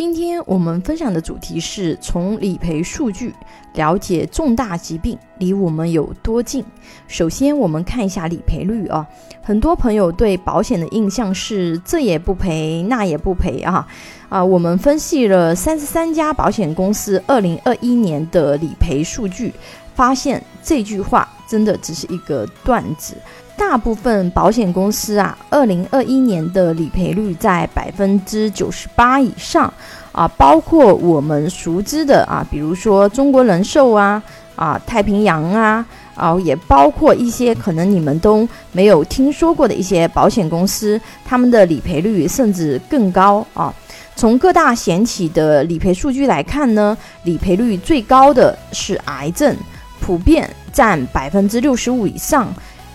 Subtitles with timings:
[0.00, 3.34] 今天我们分享的主题是从理赔数据
[3.74, 6.64] 了解重大疾病离我们有多近。
[7.06, 9.06] 首先，我们看一下理赔率啊。
[9.42, 13.86] 很多朋友对保险的印象是这也不赔，那也不赔啊
[14.30, 14.42] 啊！
[14.42, 19.52] 我们分析了三十三家保险公司二零二一年的理赔数据，
[19.94, 23.14] 发现这句话真的只是一个段子。
[23.60, 29.70] 大部分保险公司啊，二零二一年的理赔率在百分之九十八以上
[30.12, 34.20] 啊，包括我们熟知的啊，比如说中国人寿啊、
[34.56, 35.84] 啊太平洋啊，
[36.14, 43.72] 啊也包括一些可能你们都没有听说过的一些保险公司，他们的理赔率甚至更高啊。
[44.16, 49.54] 从各大险企的理赔数据来看呢，理赔率最高的是癌症，
[50.00, 52.48] 普遍占百分之六十五以上。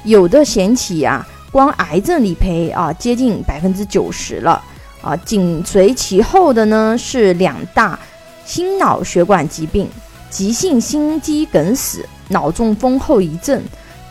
[0.05, 4.63] 有的险企啊，光癌症理赔啊，接近百分之九十了
[5.01, 5.15] 啊。
[5.17, 7.99] 紧随其后的呢是两大
[8.45, 9.89] 心脑血管疾病、
[10.29, 13.59] 急性心肌梗死、脑中风后遗症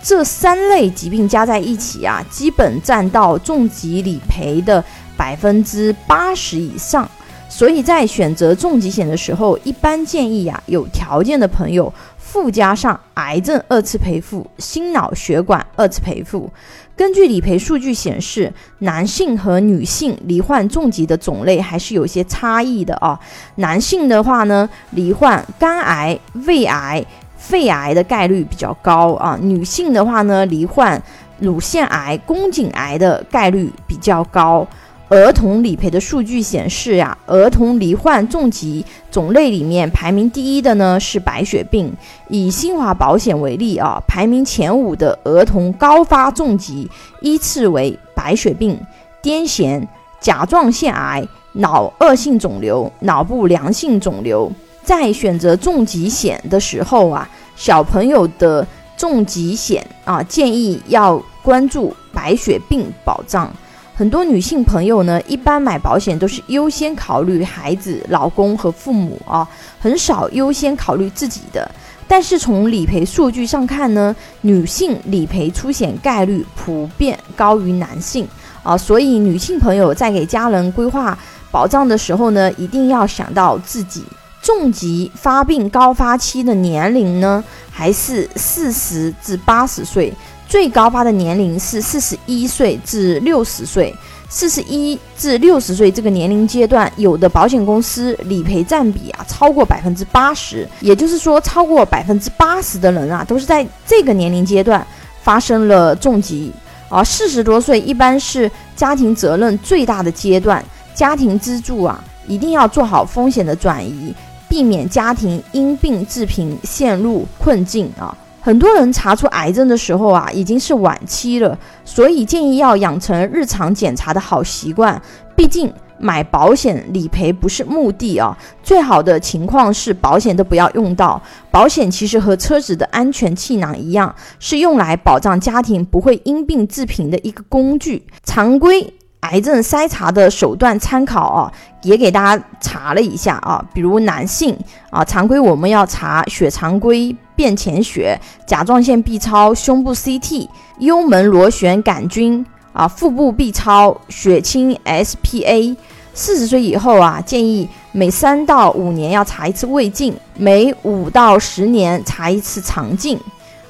[0.03, 4.85] 这三类疾病加在一起啊，基本占到重疾理赔的
[5.17, 7.09] 百分之八十以上。
[7.49, 11.93] 所以在选择重疾险的时候，一般建议呀，有条件的朋友。
[12.35, 16.51] 附加上癌症二次赔付、心脑血管二次赔付。
[16.97, 23.17] 根据理赔数据显示，男性和女性罹患重疾的种类还是有些差异的啊。
[23.55, 27.05] 男性的话呢，罹患肝癌、胃癌、
[27.37, 31.01] 肺癌的概率比较高啊；女性的话呢，罹患
[31.39, 34.67] 乳腺癌、宫颈癌的概率比较高。
[35.15, 41.93] 儿童理赔的数据显示呀，儿童罹患重疾种类里面排名第一的呢是白血病。
[42.29, 46.91] 以新华保险为例啊，排名前五的儿童高发重疾
[47.21, 48.77] 依次为白血病、
[49.23, 49.87] 癫痫、
[50.19, 54.51] 甲状腺癌、脑恶性肿瘤、脑部良性肿瘤。
[54.83, 63.49] 在选择重疾险的时候啊，小朋友的重疾险啊，建议要关注白血病保障。
[63.97, 71.71] 很多女性朋友呢，一般买保险都是优先考虑孩子、老公和父母啊，很少优先考虑自己的。
[72.09, 78.27] 但是从理赔数据上看呢，女性理赔出险概率普遍高于男性
[78.65, 81.17] 啊，所以女性朋友在给家人规划
[81.53, 84.03] 保障的时候呢，一定要想到自己
[84.43, 90.13] 重疾发病高发期的年龄呢，还是四十至八十岁。
[90.55, 93.93] 最高发的年龄是四十一岁至六十岁，
[94.29, 104.87] 四十一至六十岁这个年龄阶段，有的保险公司理赔占比啊超过百分之八十，也就是说，超过百分之八十的人啊都是在这个年龄阶段
[105.25, 106.53] 发生了重疾。
[106.89, 110.65] 而四十多岁一般是家庭责任最大的阶段，
[110.95, 114.15] 家庭支柱啊一定要做好风险的转移，
[114.49, 118.17] 避免家庭因病致贫陷入困境啊。
[118.45, 125.01] 很多人查出癌症的时候啊，已经是晚期了，所以建议要养成日常检查的好习惯。
[125.35, 131.19] 毕竟买保险理赔不是目的啊，最好的情况是保险都不要用到。
[131.51, 138.07] 保险其实和车子的安全气囊一样，是用来保障家庭不会因病致贫的一个工具。
[138.25, 141.51] 常规癌症筛查的手段参考啊，
[141.83, 144.55] 也给大家查了一下啊，比如男性
[144.91, 147.17] 啊，常规我们要查血常规。
[147.37, 150.49] 便潜血、甲状腺 B 超、胸部 CT、
[150.79, 155.77] 幽门螺旋杆菌啊、腹部 B 超、血清 SPA。
[156.17, 163.19] 四十岁以后啊，建议每三到五年要查一次胃镜，每五到十年查一次肠镜。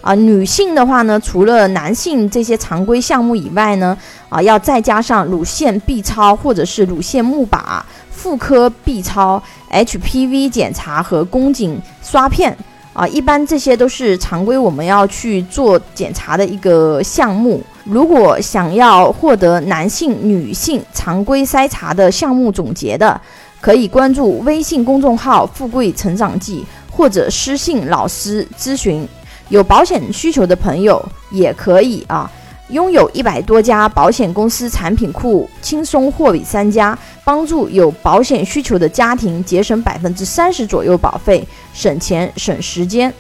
[0.03, 3.97] 啊，女性的话呢，除了男性这些常规项目以外呢，
[4.29, 7.81] 啊，要再加上乳腺 B 超或者是乳腺钼靶、
[8.11, 12.55] 妇科 B 超、HPV 检查和宫颈刷片。
[12.94, 17.60] 啊，一般这些都是常规我们要去做检查的一个项目。
[17.82, 23.21] 如果想要获得男性、女性常规筛查的项目总结的，
[23.60, 29.06] 可以关注微信公众号“富贵成长记”或者私信老师咨询。
[29.49, 32.31] 有保险需求的朋友也可以啊。
[32.69, 43.12] 拥有一百多家保险公司产品库，轻松货比三家，帮助有保险需求的家庭节省百分之三十左右保费，省钱省时间。